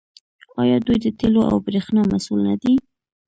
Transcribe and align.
آیا 0.61 0.77
دوی 0.85 0.97
د 1.01 1.05
تیلو 1.19 1.41
او 1.51 1.55
بریښنا 1.65 2.01
مسوول 2.11 2.39
نه 2.47 2.55
دي؟ 2.61 2.73